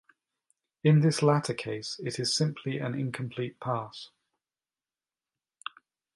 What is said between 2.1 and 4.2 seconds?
is simply an incomplete pass.